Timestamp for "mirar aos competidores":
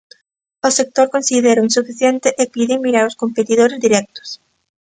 2.85-3.81